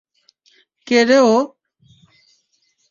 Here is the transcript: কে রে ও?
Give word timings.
কে 0.87 0.99
রে 1.07 1.17
ও? 1.31 1.35